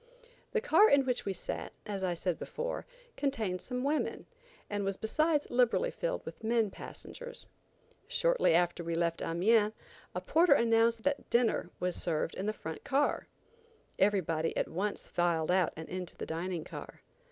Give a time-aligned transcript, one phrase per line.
[0.53, 4.25] The car in which we sat, as I said before, contained some women,
[4.67, 7.49] and was besides liberally filled with men passengers.
[8.07, 9.73] Shortly after we left Amiens,
[10.15, 13.27] a porter announced that dinner was served in a front car.
[13.99, 17.03] Everybody at once filed out and into the dining car.